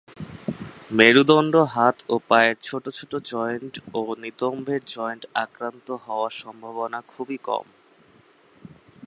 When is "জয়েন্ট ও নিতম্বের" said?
3.31-4.81